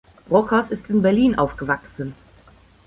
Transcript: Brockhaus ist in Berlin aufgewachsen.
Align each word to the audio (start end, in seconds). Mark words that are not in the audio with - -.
Brockhaus 0.27 0.71
ist 0.71 0.89
in 0.89 1.03
Berlin 1.03 1.37
aufgewachsen. 1.37 2.15